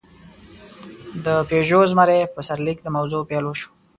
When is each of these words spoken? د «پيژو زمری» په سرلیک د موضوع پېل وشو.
د 1.25 1.27
«پيژو 1.49 1.79
زمری» 1.91 2.19
په 2.33 2.39
سرلیک 2.47 2.77
د 2.83 2.87
موضوع 2.95 3.21
پېل 3.29 3.43
وشو. 3.47 3.69